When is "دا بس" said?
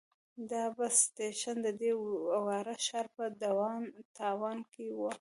0.51-0.95